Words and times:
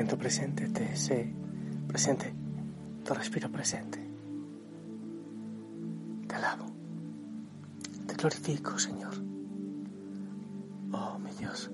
Siento 0.00 0.16
presente, 0.16 0.66
te 0.70 0.96
sé 0.96 1.30
presente, 1.86 2.32
te 3.04 3.12
respiro 3.12 3.50
presente. 3.50 3.98
Te 6.26 6.34
alabo, 6.36 6.64
te 8.06 8.14
glorifico, 8.14 8.78
Señor. 8.78 9.12
Oh, 10.92 11.18
mi 11.18 11.30
Dios, 11.32 11.70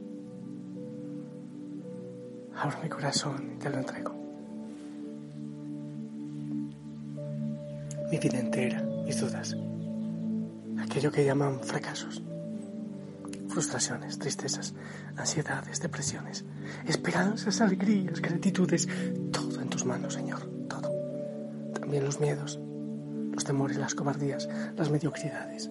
abro 2.57 2.83
mi 2.83 2.89
corazón 2.89 3.53
y 3.55 3.59
te 3.61 3.71
lo 3.71 3.79
entrego. 3.79 4.13
Mi 8.11 8.19
vida 8.19 8.41
entera, 8.41 8.83
mis 9.05 9.21
dudas, 9.21 9.57
aquello 10.81 11.13
que 11.13 11.25
llaman 11.25 11.61
fracasos 11.61 12.26
frustraciones, 13.57 14.19
tristezas, 14.19 14.75
ansiedades, 15.17 15.81
depresiones, 15.81 16.45
esperanzas, 16.87 17.63
alegrías, 17.63 18.21
gratitudes, 18.21 18.87
todo 19.33 19.63
en 19.63 19.71
tus 19.71 19.87
manos, 19.87 20.13
Señor, 20.13 20.43
todo. 20.69 20.93
También 21.73 22.05
los 22.05 22.21
miedos, 22.21 22.61
los 23.33 23.45
temores, 23.45 23.79
las 23.79 23.95
cobardías, 23.95 24.47
las 24.77 24.91
mediocridades. 24.91 25.71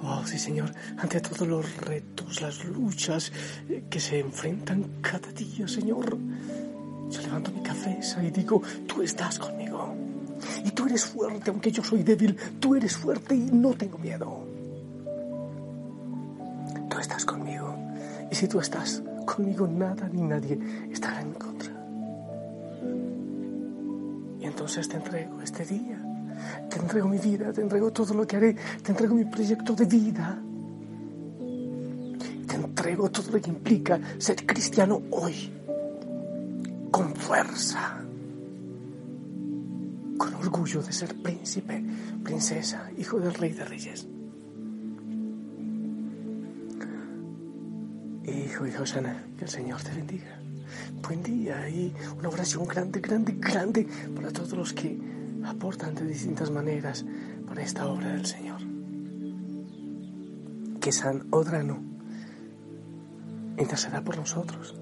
Oh, 0.00 0.24
sí, 0.24 0.38
Señor, 0.38 0.72
ante 0.96 1.20
todos 1.20 1.46
los 1.46 1.76
retos, 1.76 2.40
las 2.40 2.64
luchas 2.64 3.30
que 3.90 4.00
se 4.00 4.20
enfrentan 4.20 4.82
cada 5.02 5.30
día, 5.32 5.68
Señor, 5.68 6.16
yo 7.10 7.20
levanto 7.20 7.52
mi 7.52 7.62
cabeza 7.62 8.24
y 8.24 8.30
digo, 8.30 8.62
tú 8.86 9.02
estás 9.02 9.38
conmigo. 9.38 9.94
Y 10.64 10.70
tú 10.70 10.86
eres 10.86 11.04
fuerte, 11.04 11.50
aunque 11.50 11.70
yo 11.70 11.84
soy 11.84 12.02
débil, 12.02 12.34
tú 12.58 12.74
eres 12.74 12.96
fuerte 12.96 13.34
y 13.34 13.50
no 13.52 13.74
tengo 13.74 13.98
miedo 13.98 14.47
si 18.38 18.46
tú 18.46 18.60
estás 18.60 19.02
conmigo, 19.26 19.66
nada 19.66 20.08
ni 20.12 20.22
nadie 20.22 20.56
estará 20.92 21.20
en 21.20 21.32
contra. 21.32 21.72
Y 24.38 24.44
entonces 24.44 24.88
te 24.88 24.96
entrego 24.96 25.42
este 25.42 25.64
día. 25.64 26.00
Te 26.70 26.78
entrego 26.78 27.08
mi 27.08 27.18
vida, 27.18 27.52
te 27.52 27.62
entrego 27.62 27.90
todo 27.90 28.14
lo 28.14 28.24
que 28.28 28.36
haré, 28.36 28.54
te 28.80 28.92
entrego 28.92 29.16
mi 29.16 29.24
proyecto 29.24 29.74
de 29.74 29.86
vida. 29.86 30.40
Te 32.46 32.54
entrego 32.54 33.10
todo 33.10 33.32
lo 33.32 33.40
que 33.40 33.50
implica 33.50 33.98
ser 34.18 34.46
cristiano 34.46 35.02
hoy. 35.10 35.52
Con 36.92 37.16
fuerza. 37.16 37.98
Con 40.16 40.34
orgullo 40.36 40.80
de 40.80 40.92
ser 40.92 41.12
príncipe, 41.20 41.82
princesa, 42.22 42.88
hijo 42.96 43.18
del 43.18 43.34
rey 43.34 43.52
de 43.52 43.64
reyes. 43.64 44.06
Hijo 48.48 48.66
y 48.66 48.72
Josana, 48.72 49.24
que 49.36 49.44
el 49.44 49.50
Señor 49.50 49.82
te 49.82 49.90
bendiga. 49.90 50.38
Buen 51.06 51.22
día 51.22 51.68
y 51.68 51.92
una 52.18 52.30
oración 52.30 52.66
grande, 52.66 52.98
grande, 52.98 53.34
grande 53.38 53.86
para 54.16 54.30
todos 54.30 54.52
los 54.52 54.72
que 54.72 54.98
aportan 55.44 55.94
de 55.94 56.06
distintas 56.06 56.50
maneras 56.50 57.04
para 57.46 57.62
esta 57.62 57.86
obra 57.86 58.08
del 58.08 58.24
Señor. 58.24 58.60
Que 60.80 60.92
San 60.92 61.26
Odrano 61.30 61.78
interceda 63.58 64.00
por 64.00 64.16
nosotros. 64.16 64.74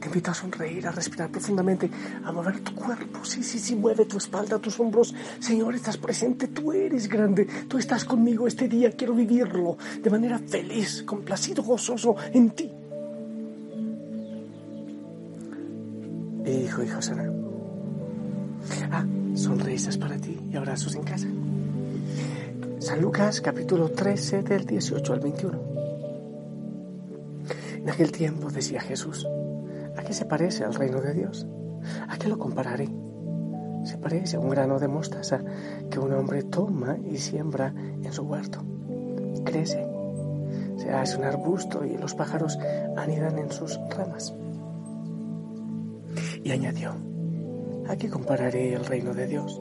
Te 0.00 0.06
invito 0.06 0.30
a 0.30 0.34
sonreír, 0.34 0.86
a 0.86 0.92
respirar 0.92 1.30
profundamente, 1.30 1.90
a 2.24 2.32
mover 2.32 2.60
tu 2.60 2.74
cuerpo. 2.74 3.26
Sí, 3.26 3.42
sí, 3.42 3.58
sí, 3.58 3.76
mueve 3.76 4.06
tu 4.06 4.16
espalda, 4.16 4.58
tus 4.58 4.80
hombros. 4.80 5.14
Señor, 5.38 5.74
estás 5.74 5.98
presente, 5.98 6.48
tú 6.48 6.72
eres 6.72 7.08
grande, 7.08 7.44
tú 7.68 7.76
estás 7.76 8.06
conmigo 8.06 8.46
este 8.46 8.68
día, 8.68 8.96
quiero 8.96 9.12
vivirlo 9.12 9.76
de 10.02 10.08
manera 10.08 10.38
feliz, 10.38 11.02
complacido, 11.02 11.62
gozoso 11.62 12.16
en 12.32 12.50
ti. 12.52 12.72
Hijo. 16.84 16.98
Ah, 18.90 19.04
sonrisas 19.34 19.96
para 19.96 20.16
ti 20.16 20.38
y 20.50 20.56
abrazos 20.56 20.94
en 20.96 21.02
casa. 21.04 21.28
San 22.80 23.00
Lucas 23.00 23.40
capítulo 23.40 23.90
13 23.90 24.42
del 24.42 24.66
18 24.66 25.12
al 25.12 25.20
21. 25.20 25.58
En 27.76 27.90
aquel 27.90 28.10
tiempo 28.10 28.50
decía 28.50 28.80
Jesús, 28.80 29.26
¿a 29.96 30.02
qué 30.02 30.12
se 30.12 30.24
parece 30.24 30.64
al 30.64 30.74
reino 30.74 31.00
de 31.00 31.14
Dios? 31.14 31.46
¿A 32.08 32.18
qué 32.18 32.28
lo 32.28 32.38
compararé? 32.38 32.88
Se 33.84 33.98
parece 33.98 34.36
a 34.36 34.40
un 34.40 34.50
grano 34.50 34.80
de 34.80 34.88
mostaza 34.88 35.40
que 35.90 36.00
un 36.00 36.12
hombre 36.12 36.42
toma 36.42 36.96
y 36.98 37.18
siembra 37.18 37.72
en 38.02 38.12
su 38.12 38.22
huerto. 38.22 38.60
Crece, 39.44 39.86
se 40.78 40.90
hace 40.90 41.16
un 41.16 41.24
arbusto 41.24 41.84
y 41.84 41.96
los 41.96 42.14
pájaros 42.14 42.58
anidan 42.96 43.38
en 43.38 43.52
sus 43.52 43.78
ramas. 43.96 44.34
Y 46.44 46.50
añadió, 46.50 46.96
aquí 47.88 48.08
compararé 48.08 48.74
el 48.74 48.84
reino 48.84 49.14
de 49.14 49.26
Dios. 49.26 49.60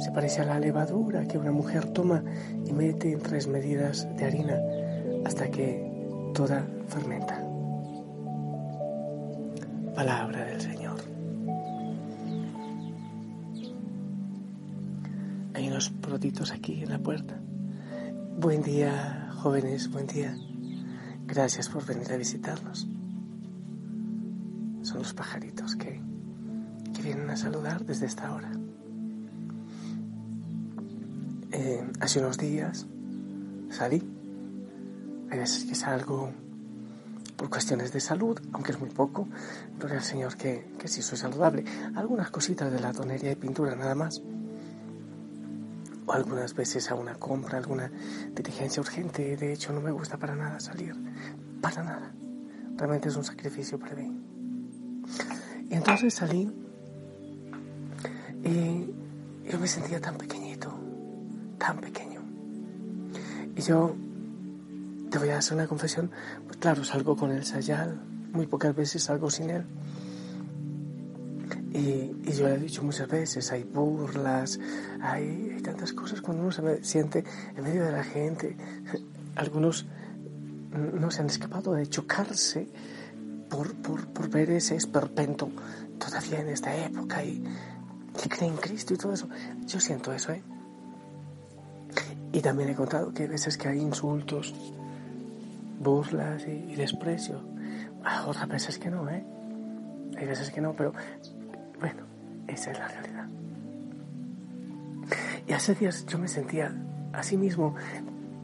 Se 0.00 0.10
parece 0.10 0.40
a 0.40 0.46
la 0.46 0.58
levadura 0.58 1.26
que 1.26 1.38
una 1.38 1.52
mujer 1.52 1.92
toma 1.92 2.24
y 2.64 2.72
mete 2.72 3.12
en 3.12 3.20
tres 3.20 3.46
medidas 3.46 4.08
de 4.16 4.24
harina 4.24 4.58
hasta 5.24 5.50
que 5.50 6.30
toda 6.34 6.66
fermenta. 6.88 7.42
Palabra 9.94 10.44
del 10.44 10.60
Señor. 10.60 10.96
Hay 15.54 15.68
unos 15.68 15.90
protitos 15.90 16.52
aquí 16.52 16.82
en 16.82 16.90
la 16.90 16.98
puerta. 16.98 17.38
Buen 18.38 18.62
día, 18.62 19.30
jóvenes, 19.36 19.90
buen 19.90 20.06
día. 20.06 20.36
Gracias 21.26 21.68
por 21.68 21.86
venir 21.86 22.12
a 22.12 22.16
visitarnos 22.16 22.88
los 25.04 25.12
pajaritos 25.12 25.76
que, 25.76 26.00
que 26.94 27.02
vienen 27.02 27.28
a 27.28 27.36
saludar 27.36 27.84
desde 27.84 28.06
esta 28.06 28.32
hora. 28.32 28.50
Eh, 31.52 31.86
hace 32.00 32.20
unos 32.20 32.38
días 32.38 32.86
salí. 33.68 34.02
Hay 35.30 35.38
veces 35.38 35.66
que 35.66 35.74
salgo 35.74 36.32
por 37.36 37.50
cuestiones 37.50 37.92
de 37.92 38.00
salud, 38.00 38.40
aunque 38.54 38.72
es 38.72 38.80
muy 38.80 38.88
poco. 38.88 39.28
Gloria 39.78 39.98
al 39.98 40.04
Señor 40.04 40.38
que, 40.38 40.72
que 40.78 40.88
sí 40.88 41.02
soy 41.02 41.18
saludable. 41.18 41.66
Algunas 41.96 42.30
cositas 42.30 42.72
de 42.72 42.80
la 42.80 42.94
tonería 42.94 43.30
y 43.30 43.36
pintura 43.36 43.76
nada 43.76 43.94
más. 43.94 44.22
O 46.06 46.12
algunas 46.14 46.54
veces 46.54 46.90
a 46.90 46.94
una 46.94 47.16
compra, 47.16 47.58
alguna 47.58 47.92
diligencia 48.34 48.80
urgente. 48.80 49.36
De 49.36 49.52
hecho, 49.52 49.74
no 49.74 49.82
me 49.82 49.90
gusta 49.90 50.16
para 50.16 50.34
nada 50.34 50.60
salir. 50.60 50.94
Para 51.60 51.84
nada. 51.84 52.14
Realmente 52.78 53.10
es 53.10 53.16
un 53.16 53.24
sacrificio 53.24 53.78
para 53.78 53.96
mí. 53.96 54.33
Entonces 55.70 56.14
salí 56.14 56.50
y 58.44 59.50
yo 59.50 59.58
me 59.58 59.66
sentía 59.66 60.00
tan 60.00 60.16
pequeñito, 60.16 60.72
tan 61.58 61.78
pequeño. 61.78 62.20
Y 63.56 63.62
yo 63.62 63.94
te 65.10 65.18
voy 65.18 65.30
a 65.30 65.38
hacer 65.38 65.54
una 65.54 65.66
confesión, 65.66 66.10
pues 66.46 66.56
claro, 66.58 66.84
salgo 66.84 67.16
con 67.16 67.30
el 67.30 67.44
sayal, 67.44 68.00
muy 68.32 68.46
pocas 68.46 68.74
veces 68.74 69.04
salgo 69.04 69.30
sin 69.30 69.50
él. 69.50 69.64
Y, 71.72 72.14
y, 72.24 72.32
yo 72.32 72.48
he 72.48 72.56
dicho 72.56 72.82
muchas 72.84 73.08
veces, 73.08 73.50
hay 73.50 73.64
burlas, 73.64 74.60
hay, 75.00 75.52
hay, 75.54 75.60
tantas 75.60 75.92
cosas 75.92 76.20
cuando 76.20 76.44
uno 76.44 76.52
se 76.52 76.84
siente 76.84 77.24
en 77.56 77.64
medio 77.64 77.84
de 77.84 77.92
la 77.92 78.04
gente. 78.04 78.56
Algunos 79.34 79.86
no 80.74 81.10
se 81.10 81.20
han 81.20 81.26
escapado 81.26 81.72
de 81.72 81.86
chocarse 81.88 82.68
por, 83.54 83.72
por, 83.76 84.06
por 84.08 84.28
ver 84.28 84.50
ese 84.50 84.74
esperpento 84.74 85.48
todavía 85.98 86.40
en 86.40 86.48
esta 86.48 86.74
época 86.76 87.22
y 87.22 87.42
que 88.20 88.28
creen 88.28 88.54
en 88.54 88.58
Cristo 88.58 88.94
y 88.94 88.96
todo 88.96 89.12
eso. 89.12 89.28
Yo 89.66 89.78
siento 89.78 90.12
eso, 90.12 90.32
¿eh? 90.32 90.42
Y 92.32 92.40
también 92.40 92.70
he 92.70 92.74
contado 92.74 93.14
que 93.14 93.22
hay 93.22 93.28
veces 93.28 93.56
que 93.56 93.68
hay 93.68 93.78
insultos, 93.78 94.52
burlas 95.78 96.42
y, 96.48 96.74
desprecio. 96.74 97.40
Ah, 98.02 98.24
otras 98.26 98.48
veces 98.48 98.78
que 98.78 98.90
no, 98.90 99.08
¿eh? 99.08 99.24
Hay 100.18 100.26
veces 100.26 100.50
que 100.50 100.60
no, 100.60 100.74
pero 100.74 100.92
bueno, 101.78 102.02
esa 102.48 102.72
es 102.72 102.78
la 102.78 102.88
realidad. 102.88 103.28
Y 105.46 105.52
hace 105.52 105.76
días 105.76 106.06
yo 106.06 106.18
me 106.18 106.26
sentía 106.26 106.74
a 107.12 107.22
sí 107.22 107.36
mismo 107.36 107.76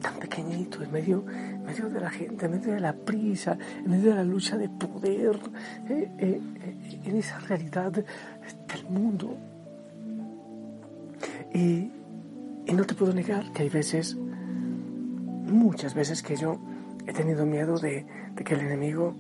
tan 0.01 0.15
pequeñito, 0.19 0.83
en 0.83 0.91
medio, 0.91 1.25
medio 1.65 1.89
de 1.89 2.01
la 2.01 2.11
gente, 2.11 2.47
en 2.47 2.53
medio 2.53 2.73
de 2.73 2.81
la 2.81 2.93
prisa, 2.93 3.57
en 3.85 3.91
medio 3.91 4.11
de 4.11 4.17
la 4.17 4.25
lucha 4.25 4.57
de 4.57 4.69
poder, 4.69 5.39
eh, 5.89 6.11
eh, 6.19 6.41
eh, 6.63 7.01
en 7.05 7.17
esa 7.17 7.39
realidad 7.41 7.93
del 7.93 8.85
mundo. 8.89 9.37
Y, 11.53 11.91
y 12.67 12.73
no 12.73 12.85
te 12.85 12.95
puedo 12.95 13.13
negar 13.13 13.53
que 13.53 13.63
hay 13.63 13.69
veces, 13.69 14.17
muchas 14.17 15.95
veces 15.95 16.23
que 16.23 16.37
yo 16.37 16.59
he 17.07 17.13
tenido 17.13 17.45
miedo 17.47 17.79
de, 17.79 18.07
de 18.35 18.45
que 18.45 18.55
el 18.55 18.61
enemigo, 18.61 19.15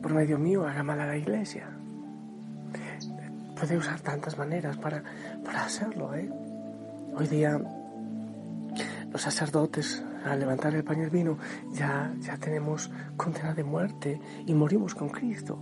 por 0.00 0.12
medio 0.14 0.38
mío, 0.38 0.66
haga 0.66 0.82
mal 0.82 1.00
a 1.00 1.06
la 1.06 1.16
iglesia. 1.16 1.68
Puede 3.58 3.76
usar 3.76 4.00
tantas 4.00 4.36
maneras 4.38 4.76
para, 4.76 5.04
para 5.44 5.64
hacerlo, 5.64 6.14
¿eh? 6.14 6.28
Hoy 7.14 7.26
día 7.28 7.60
los 9.12 9.22
sacerdotes 9.22 10.02
al 10.24 10.40
levantar 10.40 10.74
el 10.74 10.84
pan 10.84 11.02
y 11.02 11.06
vino 11.06 11.38
ya, 11.72 12.12
ya 12.20 12.36
tenemos 12.38 12.90
condena 13.16 13.54
de 13.54 13.62
muerte 13.62 14.20
y 14.46 14.54
morimos 14.54 14.94
con 14.94 15.10
Cristo. 15.10 15.58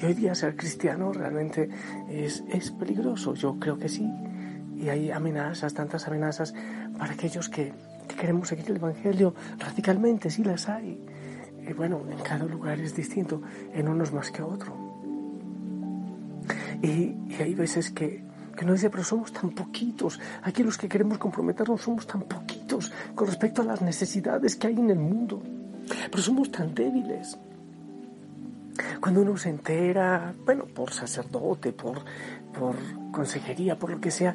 Y 0.00 0.04
hoy 0.04 0.14
día 0.14 0.34
ser 0.34 0.56
cristiano 0.56 1.12
realmente 1.12 1.68
es, 2.10 2.44
es 2.52 2.70
peligroso, 2.72 3.34
yo 3.34 3.58
creo 3.58 3.78
que 3.78 3.88
sí. 3.88 4.10
Y 4.76 4.88
hay 4.88 5.10
amenazas, 5.10 5.74
tantas 5.74 6.06
amenazas 6.06 6.54
para 6.98 7.14
aquellos 7.14 7.48
que, 7.48 7.72
queremos 8.20 8.48
seguir 8.48 8.70
el 8.70 8.76
Evangelio 8.76 9.34
radicalmente, 9.58 10.28
sí 10.28 10.44
las 10.44 10.68
hay. 10.68 11.02
Y 11.66 11.72
bueno, 11.72 12.02
en 12.10 12.18
cada 12.18 12.44
lugar 12.44 12.78
es 12.78 12.94
distinto, 12.94 13.40
en 13.72 13.88
unos 13.88 14.12
más 14.12 14.30
que 14.30 14.42
otro. 14.42 14.76
Y, 16.82 17.16
y 17.28 17.36
hay 17.40 17.54
veces 17.54 17.90
que, 17.90 18.24
que 18.56 18.64
no 18.64 18.72
dice, 18.72 18.90
pero 18.90 19.04
somos 19.04 19.32
tan 19.32 19.50
poquitos. 19.50 20.20
Aquí 20.42 20.62
los 20.62 20.76
que 20.76 20.88
queremos 20.88 21.18
comprometernos 21.18 21.80
somos 21.80 22.06
tan 22.06 22.22
poquitos 22.22 22.51
con 23.14 23.26
respecto 23.26 23.62
a 23.62 23.64
las 23.64 23.82
necesidades 23.82 24.56
que 24.56 24.68
hay 24.68 24.78
en 24.78 24.90
el 24.90 24.98
mundo. 24.98 25.42
Pero 26.10 26.22
somos 26.22 26.50
tan 26.50 26.74
débiles. 26.74 27.38
Cuando 29.00 29.22
uno 29.22 29.36
se 29.36 29.50
entera, 29.50 30.34
bueno, 30.44 30.64
por 30.64 30.92
sacerdote, 30.92 31.72
por, 31.72 32.04
por 32.58 32.76
consejería, 33.10 33.78
por 33.78 33.90
lo 33.90 34.00
que 34.00 34.10
sea, 34.10 34.34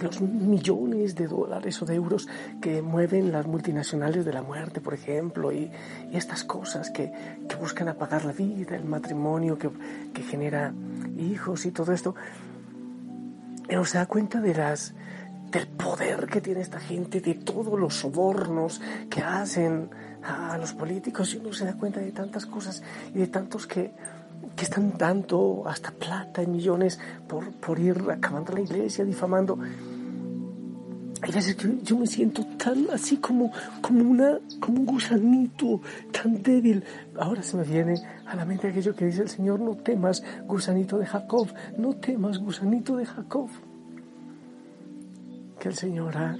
los 0.00 0.20
millones 0.20 1.14
de 1.14 1.26
dólares 1.26 1.80
o 1.82 1.86
de 1.86 1.94
euros 1.94 2.28
que 2.60 2.82
mueven 2.82 3.32
las 3.32 3.46
multinacionales 3.46 4.24
de 4.24 4.32
la 4.32 4.42
muerte, 4.42 4.80
por 4.80 4.94
ejemplo, 4.94 5.52
y, 5.52 5.70
y 6.10 6.16
estas 6.16 6.44
cosas 6.44 6.90
que, 6.90 7.12
que, 7.48 7.56
buscan 7.56 7.88
apagar 7.88 8.24
la 8.24 8.32
vida, 8.32 8.76
el 8.76 8.84
matrimonio 8.84 9.58
que, 9.58 9.70
que 10.12 10.22
genera 10.22 10.72
hijos 11.18 11.66
y 11.66 11.72
todo 11.72 11.92
esto, 11.92 12.14
uno 13.68 13.84
se 13.84 13.98
da 13.98 14.06
cuenta 14.06 14.40
de 14.40 14.54
las, 14.54 14.94
del 15.52 15.68
poder 15.68 16.26
que 16.26 16.40
tiene 16.40 16.62
esta 16.62 16.80
gente, 16.80 17.20
de 17.20 17.34
todos 17.34 17.78
los 17.78 17.94
sobornos 17.94 18.80
que 19.10 19.20
hacen 19.20 19.90
a 20.22 20.56
los 20.56 20.72
políticos 20.72 21.34
y 21.34 21.36
uno 21.36 21.52
se 21.52 21.66
da 21.66 21.74
cuenta 21.74 22.00
de 22.00 22.10
tantas 22.10 22.46
cosas 22.46 22.82
y 23.14 23.18
de 23.18 23.26
tantos 23.26 23.66
que, 23.66 23.92
que 24.56 24.64
están 24.64 24.96
dando 24.96 25.64
hasta 25.66 25.90
plata 25.90 26.42
y 26.42 26.46
millones 26.46 26.98
por, 27.28 27.52
por 27.52 27.78
ir 27.78 28.02
acabando 28.10 28.54
la 28.54 28.60
iglesia, 28.60 29.04
difamando. 29.04 29.58
Hay 31.20 31.30
veces 31.30 31.54
que 31.54 31.68
yo 31.82 31.98
me 31.98 32.06
siento 32.06 32.44
tan 32.56 32.90
así 32.90 33.18
como, 33.18 33.52
como, 33.82 34.10
una, 34.10 34.38
como 34.58 34.80
un 34.80 34.86
gusanito, 34.86 35.82
tan 36.10 36.42
débil. 36.42 36.82
Ahora 37.16 37.42
se 37.42 37.58
me 37.58 37.62
viene 37.62 37.94
a 38.26 38.34
la 38.34 38.44
mente 38.44 38.68
aquello 38.68 38.96
que 38.96 39.04
dice 39.04 39.22
el 39.22 39.28
Señor, 39.28 39.60
no 39.60 39.76
temas, 39.76 40.24
gusanito 40.46 40.98
de 40.98 41.06
Jacob, 41.06 41.48
no 41.76 41.94
temas, 41.94 42.38
gusanito 42.38 42.96
de 42.96 43.04
Jacob. 43.04 43.50
Que 45.62 45.68
el 45.68 45.76
Señor 45.76 46.16
ha, 46.16 46.36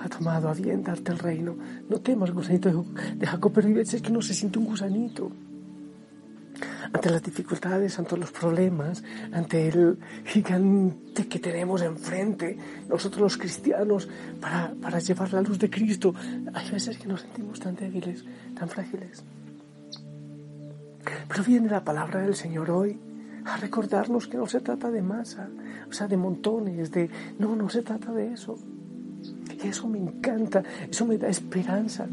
ha 0.00 0.08
tomado 0.08 0.48
a 0.48 0.54
bien 0.54 0.84
darte 0.84 1.10
el 1.10 1.18
reino. 1.18 1.56
No 1.88 2.00
temas, 2.00 2.30
gusanito 2.30 2.86
de 3.16 3.26
Jacob, 3.26 3.50
pero 3.52 3.66
hay 3.66 3.74
veces 3.74 4.00
que 4.00 4.10
no 4.10 4.22
se 4.22 4.32
siente 4.32 4.60
un 4.60 4.66
gusanito 4.66 5.32
ante 6.92 7.10
las 7.10 7.20
dificultades, 7.20 7.98
ante 7.98 8.16
los 8.16 8.30
problemas, 8.30 9.02
ante 9.32 9.66
el 9.66 9.98
gigante 10.24 11.26
que 11.26 11.40
tenemos 11.40 11.82
enfrente, 11.82 12.56
nosotros 12.88 13.22
los 13.22 13.36
cristianos, 13.36 14.08
para, 14.40 14.72
para 14.80 15.00
llevar 15.00 15.32
la 15.32 15.42
luz 15.42 15.58
de 15.58 15.68
Cristo, 15.68 16.14
hay 16.52 16.70
veces 16.70 16.96
que 16.96 17.08
nos 17.08 17.22
sentimos 17.22 17.58
tan 17.58 17.74
débiles, 17.74 18.24
tan 18.56 18.68
frágiles. 18.68 19.24
Pero 21.26 21.42
viene 21.42 21.68
la 21.68 21.82
palabra 21.82 22.20
del 22.20 22.36
Señor 22.36 22.70
hoy 22.70 22.96
a 23.44 23.56
recordarnos 23.56 24.26
que 24.26 24.36
no 24.36 24.46
se 24.46 24.60
trata 24.60 24.90
de 24.90 25.02
masa, 25.02 25.48
o 25.88 25.92
sea, 25.92 26.08
de 26.08 26.16
montones, 26.16 26.90
de... 26.90 27.10
No, 27.38 27.54
no 27.54 27.68
se 27.68 27.82
trata 27.82 28.12
de 28.12 28.32
eso. 28.32 28.56
Y 29.62 29.66
eso 29.66 29.88
me 29.88 29.98
encanta, 29.98 30.62
eso 30.90 31.04
me 31.06 31.18
da 31.18 31.28
esperanza. 31.28 32.06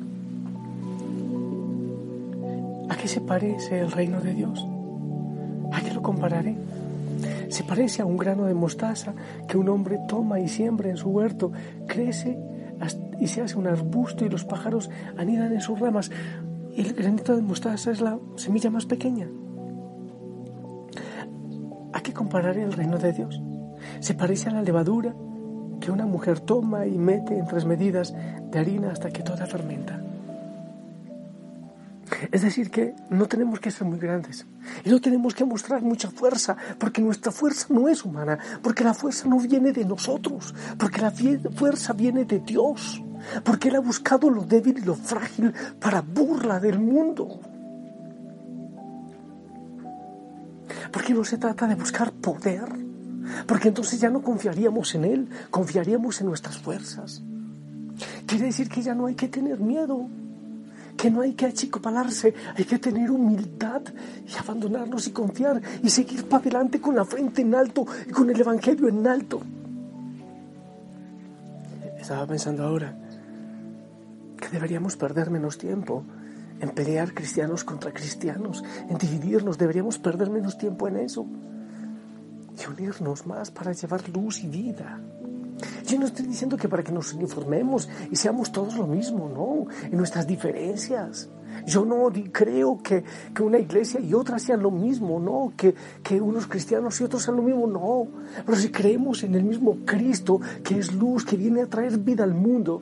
¿A 2.89 2.97
qué 2.97 3.07
se 3.07 3.21
parece 3.21 3.79
el 3.79 3.91
reino 3.91 4.19
de 4.19 4.33
Dios? 4.33 4.65
¿A 5.71 5.81
qué 5.81 5.93
lo 5.93 6.01
compararé? 6.01 6.55
Se 7.49 7.63
parece 7.63 8.01
a 8.01 8.05
un 8.05 8.17
grano 8.17 8.45
de 8.45 8.53
mostaza 8.53 9.13
que 9.47 9.57
un 9.57 9.69
hombre 9.69 9.99
toma 10.07 10.39
y 10.39 10.47
siembra 10.47 10.89
en 10.89 10.97
su 10.97 11.09
huerto, 11.09 11.51
crece 11.87 12.37
y 13.19 13.27
se 13.27 13.41
hace 13.41 13.57
un 13.57 13.67
arbusto 13.67 14.25
y 14.25 14.29
los 14.29 14.43
pájaros 14.43 14.89
anidan 15.17 15.53
en 15.53 15.61
sus 15.61 15.79
ramas. 15.79 16.11
El 16.75 16.93
granito 16.93 17.35
de 17.35 17.41
mostaza 17.41 17.91
es 17.91 18.01
la 18.01 18.17
semilla 18.35 18.69
más 18.69 18.85
pequeña. 18.85 19.29
¿A 22.11 22.13
qué 22.13 22.17
compararé 22.17 22.63
el 22.63 22.73
reino 22.73 22.97
de 22.97 23.13
Dios? 23.13 23.41
Se 24.01 24.13
parece 24.15 24.49
a 24.49 24.51
la 24.51 24.61
levadura 24.61 25.15
que 25.79 25.91
una 25.91 26.05
mujer 26.05 26.41
toma 26.41 26.85
y 26.85 26.97
mete 26.97 27.37
en 27.37 27.47
tres 27.47 27.63
medidas 27.63 28.13
de 28.51 28.59
harina 28.59 28.91
hasta 28.91 29.11
que 29.11 29.23
toda 29.23 29.45
fermenta. 29.45 29.97
Es 32.29 32.41
decir, 32.41 32.69
que 32.69 32.93
no 33.09 33.27
tenemos 33.27 33.61
que 33.61 33.71
ser 33.71 33.87
muy 33.87 33.97
grandes 33.97 34.45
y 34.83 34.89
no 34.89 34.99
tenemos 34.99 35.33
que 35.33 35.45
mostrar 35.45 35.83
mucha 35.83 36.11
fuerza, 36.11 36.57
porque 36.77 37.01
nuestra 37.01 37.31
fuerza 37.31 37.67
no 37.69 37.87
es 37.87 38.03
humana, 38.03 38.37
porque 38.61 38.83
la 38.83 38.93
fuerza 38.93 39.29
no 39.29 39.39
viene 39.39 39.71
de 39.71 39.85
nosotros, 39.85 40.53
porque 40.77 40.99
la 40.99 41.11
fuerza 41.11 41.93
viene 41.93 42.25
de 42.25 42.39
Dios, 42.39 43.01
porque 43.45 43.69
Él 43.69 43.77
ha 43.77 43.79
buscado 43.79 44.29
lo 44.29 44.43
débil 44.43 44.79
y 44.79 44.81
lo 44.81 44.95
frágil 44.95 45.53
para 45.79 46.01
burla 46.01 46.59
del 46.59 46.77
mundo. 46.77 47.39
Porque 50.91 51.13
no 51.13 51.23
se 51.23 51.37
trata 51.37 51.67
de 51.67 51.75
buscar 51.75 52.11
poder, 52.11 52.69
porque 53.47 53.69
entonces 53.69 53.99
ya 53.99 54.09
no 54.09 54.21
confiaríamos 54.21 54.95
en 54.95 55.05
Él, 55.05 55.29
confiaríamos 55.49 56.21
en 56.21 56.27
nuestras 56.27 56.57
fuerzas. 56.57 57.21
Quiere 58.25 58.45
decir 58.45 58.69
que 58.69 58.81
ya 58.81 58.93
no 58.93 59.05
hay 59.05 59.15
que 59.15 59.27
tener 59.27 59.59
miedo, 59.59 60.07
que 60.97 61.09
no 61.09 61.21
hay 61.21 61.33
que 61.33 61.45
achicopalarse, 61.45 62.33
hay 62.55 62.65
que 62.65 62.79
tener 62.79 63.11
humildad 63.11 63.81
y 64.27 64.37
abandonarnos 64.37 65.07
y 65.07 65.11
confiar 65.11 65.61
y 65.81 65.89
seguir 65.89 66.27
para 66.27 66.41
adelante 66.41 66.79
con 66.79 66.95
la 66.95 67.05
frente 67.05 67.41
en 67.41 67.55
alto 67.55 67.85
y 68.07 68.11
con 68.11 68.29
el 68.29 68.39
Evangelio 68.39 68.87
en 68.87 69.07
alto. 69.07 69.41
Estaba 71.99 72.25
pensando 72.25 72.63
ahora 72.63 72.97
que 74.37 74.49
deberíamos 74.49 74.97
perder 74.97 75.29
menos 75.29 75.57
tiempo 75.57 76.03
en 76.61 76.69
pelear 76.69 77.13
cristianos 77.13 77.63
contra 77.63 77.91
cristianos, 77.91 78.63
en 78.87 78.97
dividirnos, 78.97 79.57
deberíamos 79.57 79.97
perder 79.97 80.29
menos 80.29 80.57
tiempo 80.57 80.87
en 80.87 80.97
eso 80.97 81.25
y 82.57 82.69
unirnos 82.69 83.25
más 83.25 83.49
para 83.51 83.71
llevar 83.73 84.07
luz 84.09 84.43
y 84.43 84.47
vida. 84.47 85.01
Yo 85.85 85.99
no 85.99 86.05
estoy 86.05 86.25
diciendo 86.25 86.57
que 86.57 86.69
para 86.69 86.83
que 86.83 86.91
nos 86.91 87.13
uniformemos 87.13 87.89
y 88.09 88.15
seamos 88.15 88.51
todos 88.51 88.77
lo 88.77 88.87
mismo, 88.87 89.29
no, 89.29 89.73
en 89.83 89.97
nuestras 89.97 90.25
diferencias. 90.27 91.29
Yo 91.65 91.85
no 91.85 92.09
creo 92.31 92.81
que, 92.81 93.03
que, 93.33 93.43
una 93.43 93.59
iglesia 93.59 93.99
y 93.99 94.13
otra 94.13 94.39
sean 94.39 94.63
lo 94.63 94.71
mismo, 94.71 95.19
no, 95.19 95.53
que, 95.55 95.75
que 96.01 96.21
unos 96.21 96.47
cristianos 96.47 96.99
y 97.01 97.03
otros 97.03 97.23
sean 97.23 97.37
lo 97.37 97.43
mismo, 97.43 97.67
no. 97.67 98.07
Pero 98.45 98.57
si 98.57 98.69
creemos 98.69 99.23
en 99.23 99.35
el 99.35 99.43
mismo 99.43 99.79
Cristo, 99.85 100.39
que 100.63 100.79
es 100.79 100.93
luz, 100.93 101.25
que 101.25 101.35
viene 101.35 101.61
a 101.61 101.67
traer 101.67 101.97
vida 101.97 102.23
al 102.23 102.33
mundo, 102.33 102.81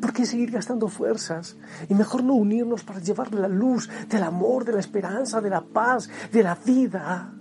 ¿por 0.00 0.12
qué 0.12 0.26
seguir 0.26 0.50
gastando 0.50 0.88
fuerzas? 0.88 1.56
Y 1.88 1.94
mejor 1.94 2.24
no 2.24 2.34
unirnos 2.34 2.84
para 2.84 3.00
llevar 3.00 3.34
la 3.34 3.48
luz 3.48 3.88
del 4.08 4.22
amor, 4.22 4.64
de 4.64 4.72
la 4.72 4.80
esperanza, 4.80 5.40
de 5.40 5.50
la 5.50 5.60
paz, 5.60 6.08
de 6.32 6.42
la 6.42 6.54
vida. 6.54 7.32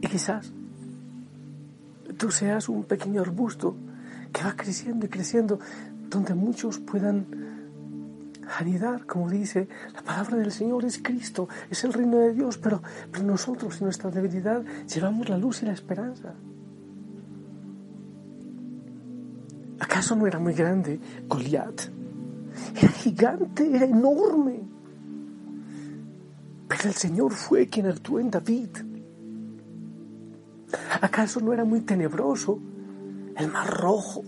Y 0.00 0.06
quizás 0.06 0.52
tú 2.16 2.30
seas 2.30 2.68
un 2.68 2.84
pequeño 2.84 3.22
arbusto 3.22 3.76
que 4.32 4.42
va 4.42 4.54
creciendo 4.56 5.06
y 5.06 5.08
creciendo, 5.08 5.58
donde 6.08 6.34
muchos 6.34 6.78
puedan 6.78 7.48
sanidad, 8.58 9.02
como 9.02 9.30
dice, 9.30 9.68
la 9.94 10.02
palabra 10.02 10.36
del 10.36 10.50
Señor 10.50 10.84
es 10.84 10.98
Cristo, 10.98 11.48
es 11.70 11.84
el 11.84 11.92
reino 11.92 12.18
de 12.18 12.32
Dios, 12.32 12.58
pero, 12.58 12.82
pero 13.12 13.24
nosotros 13.24 13.78
en 13.78 13.84
nuestra 13.84 14.10
debilidad 14.10 14.64
llevamos 14.86 15.28
la 15.28 15.38
luz 15.38 15.62
y 15.62 15.66
la 15.66 15.72
esperanza. 15.72 16.34
¿Acaso 19.98 20.14
no 20.14 20.28
era 20.28 20.38
muy 20.38 20.54
grande 20.54 21.00
Goliat? 21.26 21.80
Era 22.76 22.88
gigante, 22.88 23.68
era 23.74 23.84
enorme. 23.84 24.60
Pero 26.68 26.82
el 26.84 26.94
Señor 26.94 27.32
fue 27.32 27.66
quien 27.66 27.86
actuó 27.86 28.20
en 28.20 28.30
David. 28.30 28.68
¿Acaso 31.00 31.40
no 31.40 31.52
era 31.52 31.64
muy 31.64 31.80
tenebroso 31.80 32.60
el 33.36 33.48
mar 33.48 33.68
rojo? 33.68 34.22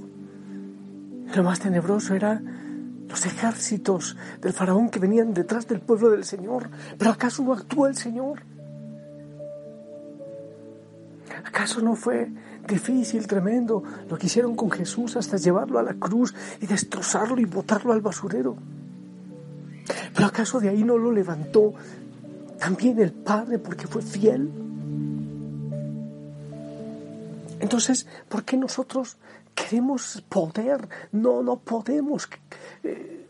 Lo 1.36 1.44
más 1.44 1.60
tenebroso 1.60 2.16
era 2.16 2.42
los 3.08 3.24
ejércitos 3.24 4.16
del 4.40 4.52
faraón 4.52 4.90
que 4.90 4.98
venían 4.98 5.32
detrás 5.32 5.68
del 5.68 5.82
pueblo 5.82 6.10
del 6.10 6.24
Señor. 6.24 6.68
Pero 6.98 7.12
¿acaso 7.12 7.44
no 7.44 7.52
actuó 7.52 7.86
el 7.86 7.94
Señor? 7.94 8.42
¿Acaso 11.44 11.80
no 11.80 11.94
fue 11.94 12.28
difícil, 12.70 13.26
tremendo, 13.26 13.82
lo 14.08 14.16
que 14.16 14.26
hicieron 14.26 14.56
con 14.56 14.70
Jesús 14.70 15.16
hasta 15.16 15.36
llevarlo 15.36 15.78
a 15.78 15.82
la 15.82 15.94
cruz 15.94 16.34
y 16.60 16.66
destrozarlo 16.66 17.38
y 17.38 17.44
botarlo 17.44 17.92
al 17.92 18.00
basurero? 18.00 18.56
¿Pero 20.14 20.26
acaso 20.26 20.60
de 20.60 20.68
ahí 20.68 20.84
no 20.84 20.96
lo 20.96 21.12
levantó 21.12 21.74
también 22.58 22.98
el 23.00 23.12
Padre 23.12 23.58
porque 23.58 23.86
fue 23.86 24.02
fiel? 24.02 24.50
Entonces, 27.60 28.06
¿por 28.28 28.44
qué 28.44 28.56
nosotros 28.56 29.16
queremos 29.54 30.22
poder? 30.28 30.88
No, 31.12 31.42
no 31.42 31.58
podemos 31.58 32.28
eh, 32.82 33.26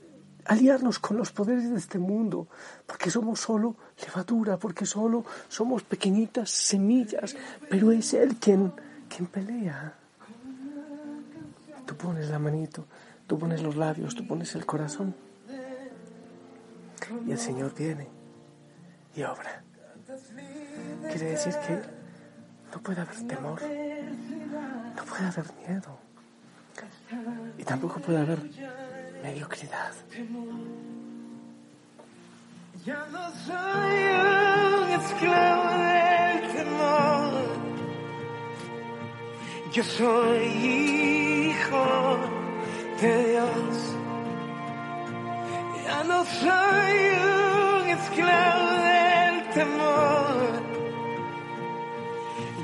aliarnos 0.46 0.98
con 0.98 1.16
los 1.16 1.32
poderes 1.32 1.70
de 1.70 1.78
este 1.78 1.98
mundo, 1.98 2.46
porque 2.86 3.10
somos 3.10 3.40
solo 3.40 3.76
levadura, 4.04 4.56
porque 4.56 4.86
solo 4.86 5.24
somos 5.48 5.82
pequeñitas 5.82 6.50
semillas, 6.50 7.36
pero 7.68 7.92
es 7.92 8.14
Él 8.14 8.36
quien, 8.36 8.72
quien 9.10 9.26
pelea. 9.26 9.94
Tú 11.86 11.96
pones 11.96 12.30
la 12.30 12.38
manito, 12.38 12.86
tú 13.26 13.38
pones 13.38 13.62
los 13.62 13.76
labios, 13.76 14.14
tú 14.14 14.26
pones 14.26 14.54
el 14.54 14.64
corazón. 14.64 15.14
Y 17.26 17.32
el 17.32 17.38
Señor 17.38 17.74
viene 17.74 18.08
y 19.16 19.22
obra. 19.24 19.62
Quiere 21.10 21.26
decir 21.26 21.54
que 21.66 21.82
no 22.72 22.80
puede 22.80 23.00
haber 23.00 23.26
temor, 23.26 23.60
no 23.60 25.04
puede 25.04 25.26
haber 25.26 25.46
miedo 25.66 25.98
y 27.58 27.64
tampoco 27.64 28.00
puede 28.00 28.20
haber 28.20 28.38
mediocridad. 29.22 29.92
Ya 32.84 33.06
no 33.10 33.30
soy 33.44 34.84
un 34.84 34.90
esclavo 35.00 35.70
del 35.70 36.09
yo 39.72 39.84
soy 39.84 40.46
hijo 40.46 42.18
de 43.00 43.30
Dios. 43.30 43.96
Ya 45.84 46.04
no 46.04 46.24
soy 46.24 46.98
un 47.82 47.88
esclavo 47.88 48.70
del 48.88 49.50
temor, 49.54 50.62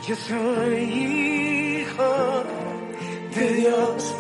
yo 0.07 0.17
soy 0.17 0.79
hijo 1.81 2.45
de 3.37 3.55
Dios. 3.55 4.17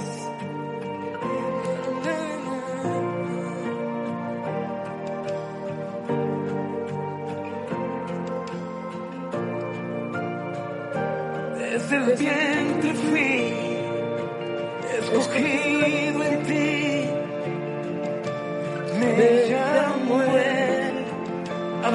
desde 11.78 11.96
el 11.96 12.16
vientre 12.16 12.45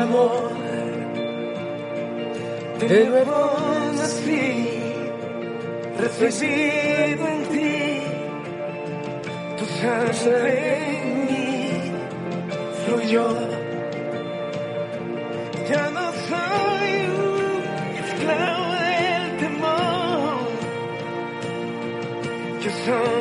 amor. 0.01 0.51
De 2.79 3.05
nuevo 3.05 3.53
nací, 3.95 4.69
recibido 5.97 7.27
en 7.27 7.43
ti. 7.53 8.01
Tu 9.57 9.65
sangre 9.79 10.97
en 10.97 11.25
mí 11.27 11.91
fluyó. 12.85 13.25
soy 22.85 23.20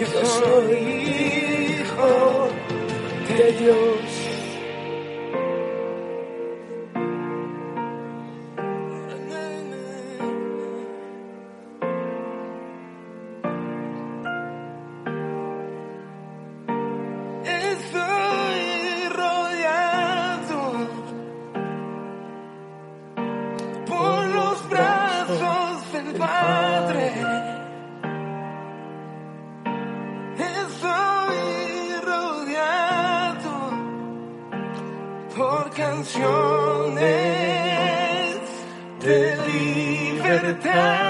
Yo 0.00 0.06
soy 0.06 0.76
hijo 0.78 2.48
de 3.28 3.52
Dios. 3.52 4.09
the 40.42 40.54
time. 40.54 41.09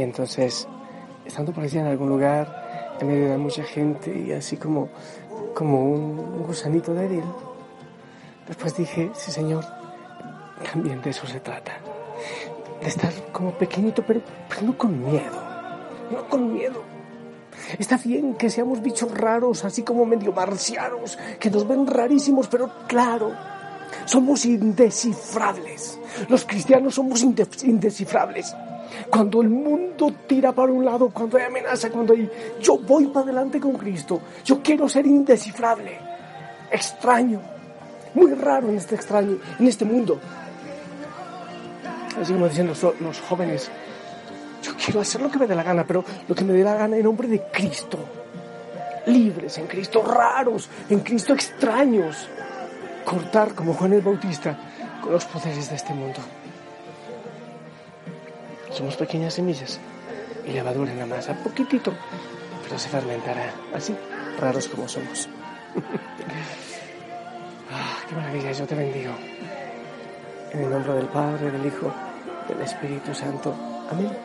Y 0.00 0.02
entonces, 0.02 0.66
estando 1.26 1.52
por 1.52 1.62
en 1.62 1.86
algún 1.86 2.08
lugar, 2.08 2.96
en 2.98 3.06
medio 3.06 3.28
de 3.32 3.36
mucha 3.36 3.62
gente 3.62 4.10
y 4.18 4.32
así 4.32 4.56
como, 4.56 4.88
como 5.54 5.84
un 5.92 6.42
gusanito 6.42 6.94
débil, 6.94 7.22
después 8.48 8.74
dije, 8.74 9.10
sí 9.12 9.30
Señor, 9.30 9.62
también 10.72 11.02
de 11.02 11.10
eso 11.10 11.26
se 11.26 11.38
trata. 11.40 11.72
De 12.80 12.88
estar 12.88 13.12
como 13.30 13.52
pequeñito, 13.52 14.02
pero, 14.06 14.22
pero 14.48 14.62
no 14.62 14.78
con 14.78 15.04
miedo, 15.04 15.38
no 16.10 16.26
con 16.30 16.50
miedo. 16.50 16.82
Está 17.78 17.98
bien 17.98 18.36
que 18.36 18.48
seamos 18.48 18.80
bichos 18.80 19.12
raros, 19.12 19.66
así 19.66 19.82
como 19.82 20.06
medio 20.06 20.32
marcianos, 20.32 21.18
que 21.38 21.50
nos 21.50 21.68
ven 21.68 21.86
rarísimos, 21.86 22.48
pero 22.48 22.70
claro, 22.88 23.32
somos 24.06 24.46
indescifrables. 24.46 25.98
Los 26.30 26.46
cristianos 26.46 26.94
somos 26.94 27.22
indescifrables. 27.22 28.56
Cuando 29.10 29.42
el 29.42 29.48
mundo 29.48 30.12
tira 30.26 30.52
para 30.52 30.72
un 30.72 30.84
lado, 30.84 31.10
cuando 31.10 31.36
hay 31.36 31.44
amenaza, 31.44 31.90
cuando 31.90 32.14
hay... 32.14 32.30
Yo 32.60 32.78
voy 32.78 33.06
para 33.08 33.24
adelante 33.24 33.60
con 33.60 33.72
Cristo. 33.72 34.20
Yo 34.44 34.62
quiero 34.62 34.88
ser 34.88 35.06
indescifrable, 35.06 35.98
extraño, 36.70 37.40
muy 38.14 38.32
raro 38.34 38.68
en 38.68 38.76
este 38.76 38.94
extraño, 38.94 39.38
en 39.58 39.66
este 39.66 39.84
mundo. 39.84 40.20
Así 42.20 42.32
como 42.32 42.48
dicen 42.48 42.68
los, 42.68 42.82
los 42.82 43.20
jóvenes, 43.20 43.70
yo 44.62 44.72
quiero 44.82 45.00
hacer 45.00 45.20
lo 45.20 45.30
que 45.30 45.38
me 45.38 45.46
dé 45.46 45.54
la 45.54 45.62
gana, 45.62 45.84
pero 45.86 46.04
lo 46.28 46.34
que 46.34 46.44
me 46.44 46.52
dé 46.52 46.62
la 46.62 46.74
gana 46.74 46.96
en 46.96 47.02
nombre 47.02 47.28
de 47.28 47.42
Cristo. 47.52 47.98
Libres 49.06 49.58
en 49.58 49.66
Cristo, 49.66 50.02
raros, 50.02 50.68
en 50.88 51.00
Cristo 51.00 51.32
extraños. 51.32 52.28
Cortar 53.04 53.54
como 53.54 53.74
Juan 53.74 53.94
el 53.94 54.02
Bautista 54.02 54.56
con 55.02 55.12
los 55.12 55.24
poderes 55.24 55.70
de 55.70 55.76
este 55.76 55.94
mundo. 55.94 56.20
Somos 58.80 58.96
pequeñas 58.96 59.34
semillas 59.34 59.78
y 60.46 60.52
levadura 60.52 60.90
en 60.90 60.98
la 61.00 61.04
masa, 61.04 61.34
poquitito, 61.34 61.92
pero 62.62 62.78
se 62.78 62.88
fermentará, 62.88 63.52
así, 63.74 63.94
raros 64.38 64.68
como 64.68 64.88
somos. 64.88 65.28
ah, 67.70 67.98
qué 68.08 68.14
maravilla, 68.14 68.52
yo 68.52 68.66
te 68.66 68.74
bendigo. 68.74 69.12
En 70.52 70.62
el 70.62 70.70
nombre 70.70 70.94
del 70.94 71.08
Padre, 71.08 71.50
del 71.50 71.66
Hijo, 71.66 71.92
del 72.48 72.62
Espíritu 72.62 73.14
Santo. 73.14 73.54
Amén. 73.90 74.16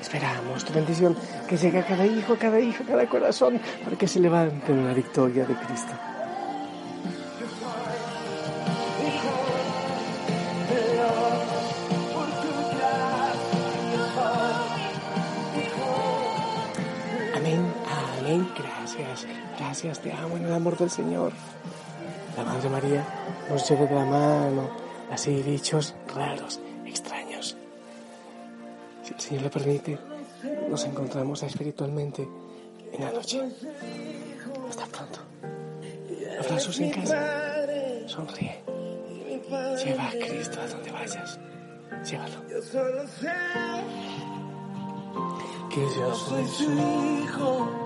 Esperamos 0.00 0.64
tu 0.64 0.72
bendición 0.72 1.16
que 1.48 1.56
llegue 1.56 1.78
a 1.78 1.86
cada 1.86 2.04
hijo, 2.04 2.36
cada 2.36 2.58
hijo, 2.58 2.82
a 2.82 2.86
cada 2.86 3.08
corazón, 3.08 3.60
para 3.84 3.96
que 3.96 4.08
se 4.08 4.18
levante 4.18 4.72
en 4.72 4.88
la 4.88 4.92
victoria 4.92 5.46
de 5.46 5.54
Cristo. 5.54 5.92
Gracias, 19.82 20.00
te 20.00 20.10
amo 20.10 20.38
en 20.38 20.44
el 20.46 20.54
amor 20.54 20.78
del 20.78 20.88
Señor. 20.88 21.32
La 22.34 22.44
Madre 22.44 22.70
María 22.70 23.04
nos 23.50 23.68
lleve 23.68 23.86
de 23.86 23.94
la 23.94 24.06
mano, 24.06 24.70
así 25.10 25.42
dichos 25.42 25.94
raros, 26.14 26.60
extraños. 26.86 27.58
Si 29.02 29.12
el 29.12 29.20
Señor 29.20 29.42
lo 29.42 29.50
permite, 29.50 29.98
nos 30.70 30.82
encontramos 30.86 31.42
espiritualmente 31.42 32.26
en 32.90 33.04
la 33.04 33.12
noche. 33.12 33.42
Hasta 34.70 34.86
pronto. 34.86 35.18
Abrazos 36.40 36.80
en 36.80 36.90
casa. 36.92 37.66
Sonríe. 38.06 38.62
Lleva 39.84 40.08
a 40.08 40.12
Cristo 40.12 40.58
a 40.58 40.68
donde 40.68 40.90
vayas. 40.90 41.38
Llévalo. 42.02 42.46
Que 45.68 45.80
yo 45.98 46.14
soy 46.14 46.46
su 46.46 46.72
hijo, 46.72 47.85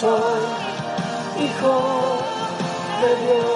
soy 0.00 0.42
hijo 1.42 2.20
de 3.00 3.16
Dios. 3.24 3.55